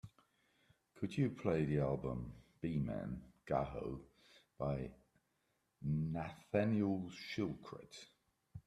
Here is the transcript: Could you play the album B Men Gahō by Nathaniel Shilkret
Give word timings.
Could 0.95 1.15
you 1.15 1.29
play 1.29 1.63
the 1.63 1.77
album 1.81 2.33
B 2.59 2.79
Men 2.79 3.21
Gahō 3.47 3.99
by 4.57 4.89
Nathaniel 5.83 7.11
Shilkret 7.11 8.07